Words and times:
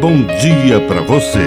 bom 0.00 0.22
dia 0.40 0.80
para 0.88 1.02
você. 1.02 1.46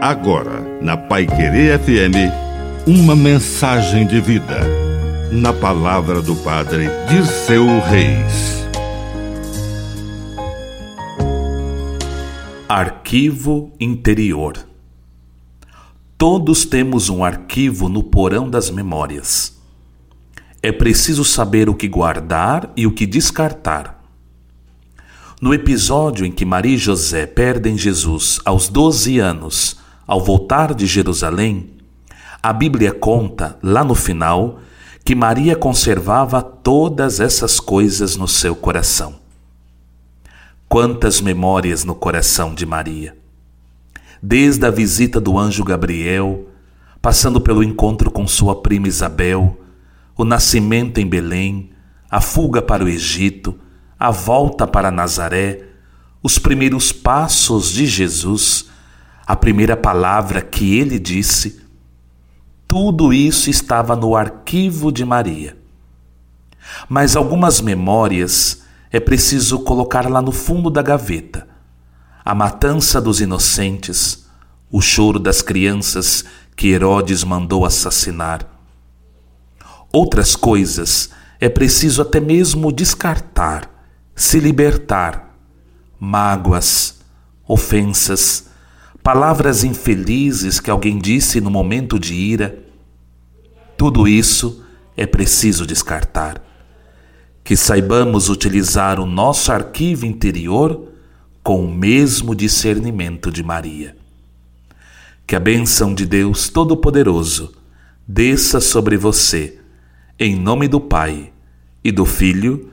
Agora, 0.00 0.62
na 0.80 0.96
Pai 0.96 1.26
Querer 1.26 1.78
FM, 1.78 2.32
uma 2.86 3.14
mensagem 3.14 4.06
de 4.06 4.20
vida. 4.22 4.60
Na 5.30 5.52
palavra 5.52 6.22
do 6.22 6.34
Padre 6.36 6.88
Dirceu 7.10 7.66
Reis. 7.80 8.64
Arquivo 12.66 13.72
Interior 13.78 14.54
Todos 16.16 16.64
temos 16.64 17.10
um 17.10 17.22
arquivo 17.22 17.90
no 17.90 18.02
porão 18.02 18.48
das 18.48 18.70
memórias. 18.70 19.60
É 20.62 20.72
preciso 20.72 21.22
saber 21.22 21.68
o 21.68 21.74
que 21.74 21.86
guardar 21.86 22.72
e 22.74 22.86
o 22.86 22.92
que 22.92 23.04
descartar. 23.04 23.95
No 25.38 25.52
episódio 25.52 26.24
em 26.24 26.32
que 26.32 26.46
Maria 26.46 26.76
e 26.76 26.78
José 26.78 27.26
perdem 27.26 27.76
Jesus 27.76 28.40
aos 28.42 28.70
12 28.70 29.18
anos, 29.18 29.76
ao 30.06 30.24
voltar 30.24 30.72
de 30.72 30.86
Jerusalém, 30.86 31.74
a 32.42 32.54
Bíblia 32.54 32.90
conta, 32.90 33.58
lá 33.62 33.84
no 33.84 33.94
final, 33.94 34.60
que 35.04 35.14
Maria 35.14 35.54
conservava 35.54 36.40
todas 36.40 37.20
essas 37.20 37.60
coisas 37.60 38.16
no 38.16 38.26
seu 38.26 38.56
coração. 38.56 39.16
Quantas 40.66 41.20
memórias 41.20 41.84
no 41.84 41.94
coração 41.94 42.54
de 42.54 42.64
Maria! 42.64 43.14
Desde 44.22 44.64
a 44.64 44.70
visita 44.70 45.20
do 45.20 45.38
anjo 45.38 45.62
Gabriel, 45.62 46.46
passando 47.02 47.42
pelo 47.42 47.62
encontro 47.62 48.10
com 48.10 48.26
sua 48.26 48.62
prima 48.62 48.88
Isabel, 48.88 49.60
o 50.16 50.24
nascimento 50.24 50.98
em 50.98 51.06
Belém, 51.06 51.72
a 52.10 52.22
fuga 52.22 52.62
para 52.62 52.82
o 52.82 52.88
Egito, 52.88 53.54
a 53.98 54.10
volta 54.10 54.66
para 54.66 54.90
Nazaré, 54.90 55.64
os 56.22 56.38
primeiros 56.38 56.92
passos 56.92 57.72
de 57.72 57.86
Jesus, 57.86 58.66
a 59.26 59.34
primeira 59.34 59.76
palavra 59.76 60.42
que 60.42 60.76
ele 60.76 60.98
disse, 60.98 61.62
tudo 62.68 63.12
isso 63.12 63.48
estava 63.48 63.96
no 63.96 64.14
arquivo 64.14 64.92
de 64.92 65.04
Maria. 65.04 65.56
Mas 66.88 67.16
algumas 67.16 67.60
memórias 67.60 68.62
é 68.90 69.00
preciso 69.00 69.60
colocar 69.60 70.10
lá 70.10 70.20
no 70.20 70.32
fundo 70.32 70.68
da 70.68 70.82
gaveta. 70.82 71.48
A 72.24 72.34
matança 72.34 73.00
dos 73.00 73.20
inocentes, 73.20 74.26
o 74.70 74.80
choro 74.80 75.18
das 75.18 75.40
crianças 75.40 76.24
que 76.56 76.68
Herodes 76.68 77.22
mandou 77.22 77.64
assassinar. 77.64 78.44
Outras 79.92 80.34
coisas 80.34 81.10
é 81.38 81.48
preciso 81.48 82.02
até 82.02 82.18
mesmo 82.18 82.72
descartar 82.72 83.75
se 84.16 84.40
libertar. 84.40 85.36
Mágoas, 86.00 87.00
ofensas, 87.46 88.48
palavras 89.02 89.62
infelizes 89.62 90.58
que 90.58 90.70
alguém 90.70 90.98
disse 90.98 91.40
no 91.40 91.50
momento 91.50 91.98
de 91.98 92.14
ira. 92.14 92.58
Tudo 93.76 94.08
isso 94.08 94.64
é 94.96 95.06
preciso 95.06 95.66
descartar. 95.66 96.42
Que 97.44 97.56
saibamos 97.56 98.28
utilizar 98.28 98.98
o 98.98 99.06
nosso 99.06 99.52
arquivo 99.52 100.06
interior 100.06 100.88
com 101.42 101.64
o 101.64 101.72
mesmo 101.72 102.34
discernimento 102.34 103.30
de 103.30 103.42
Maria. 103.42 103.96
Que 105.26 105.36
a 105.36 105.40
bênção 105.40 105.94
de 105.94 106.06
Deus 106.06 106.48
Todo-Poderoso 106.48 107.54
desça 108.06 108.60
sobre 108.60 108.96
você, 108.96 109.58
em 110.18 110.36
nome 110.36 110.68
do 110.68 110.80
Pai 110.80 111.32
e 111.84 111.92
do 111.92 112.04
Filho 112.04 112.72